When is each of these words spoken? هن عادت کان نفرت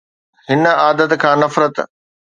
هن 0.49 0.63
عادت 0.79 1.11
کان 1.21 1.37
نفرت 1.43 1.75